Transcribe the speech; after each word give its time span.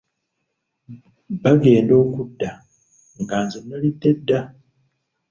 Bagenda 1.43 1.93
okudda 2.03 2.49
nga 3.21 3.37
nze 3.43 3.59
nalidde 3.67 4.09
dda. 4.17 4.39